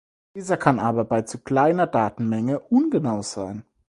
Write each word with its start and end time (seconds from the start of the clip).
Dieser 0.35 0.57
kann 0.57 0.79
aber 0.79 1.05
bei 1.05 1.21
zu 1.21 1.37
kleiner 1.43 1.85
Datenmenge 1.85 2.59
ungenau 2.59 3.21
sein. 3.21 3.63